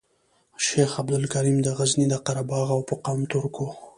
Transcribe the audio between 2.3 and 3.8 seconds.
باغ او په قوم ترک وو.